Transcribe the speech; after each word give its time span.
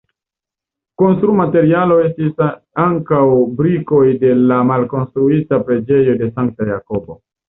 Konstrumaterialo 0.99 1.97
estis 2.05 2.39
ankaŭ 2.83 3.19
brikoj 3.59 3.99
de 4.23 4.31
la 4.53 4.57
malkonstruita 4.71 5.61
Preĝejo 5.69 6.17
de 6.23 6.31
Sankta 6.39 6.69
Jakobo. 6.71 7.19